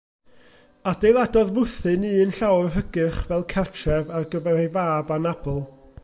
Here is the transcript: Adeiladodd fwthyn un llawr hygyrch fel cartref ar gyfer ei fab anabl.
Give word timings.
Adeiladodd 0.91 1.51
fwthyn 1.57 2.03
un 2.13 2.31
llawr 2.37 2.73
hygyrch 2.77 3.19
fel 3.27 3.45
cartref 3.53 4.09
ar 4.19 4.27
gyfer 4.35 4.59
ei 4.63 4.71
fab 4.79 5.13
anabl. 5.17 5.61